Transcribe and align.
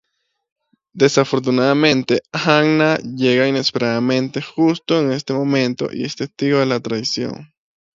Desafortunadamente, 0.93 2.23
Anna 2.31 2.97
llega 3.03 3.47
inesperadamente 3.47 4.41
justo 4.41 4.99
en 4.99 5.11
este 5.11 5.31
momento 5.31 5.89
y 5.93 6.05
es 6.05 6.15
testigo 6.15 6.65
la 6.65 6.79
traición. 6.79 7.53